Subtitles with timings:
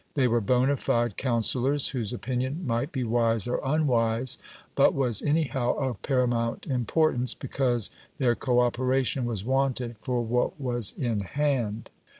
[0.15, 4.39] They were bona fide counsellors, whose opinion might be wise or unwise,
[4.73, 10.91] but was anyhow of paramount importance, because their co operation was wanted for what was
[10.97, 11.91] in hand.